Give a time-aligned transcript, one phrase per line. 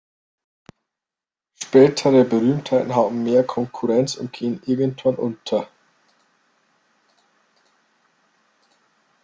[1.61, 5.69] Spätere Berühmtheiten haben mehr Konkurrenz und gehen irgendwann unter.